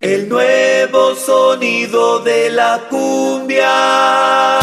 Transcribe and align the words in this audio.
El 0.00 0.28
nuevo 0.28 1.16
sonido 1.16 2.20
de 2.20 2.50
la 2.50 2.86
cumbia. 2.88 4.60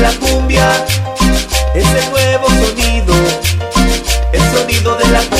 la 0.00 0.12
cumbia, 0.12 0.86
ese 1.74 2.10
nuevo 2.10 2.48
sonido, 2.48 3.14
el 4.32 4.40
sonido 4.56 4.96
de 4.96 5.08
la 5.08 5.20
cumbia. 5.20 5.37